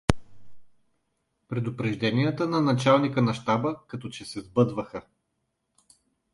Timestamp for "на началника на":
2.49-3.33